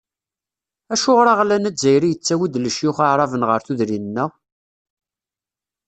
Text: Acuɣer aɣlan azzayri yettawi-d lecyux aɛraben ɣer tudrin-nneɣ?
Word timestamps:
Acuɣer 0.93 1.27
aɣlan 1.31 1.69
azzayri 1.69 2.07
yettawi-d 2.11 2.59
lecyux 2.59 2.97
aɛraben 3.03 3.47
ɣer 3.49 3.59
tudrin-nneɣ? 3.61 4.31